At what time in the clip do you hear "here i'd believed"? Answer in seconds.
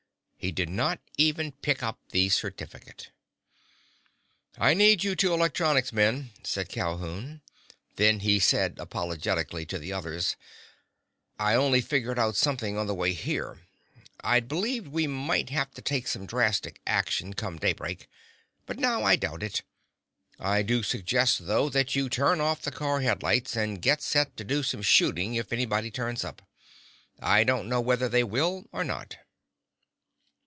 13.13-14.87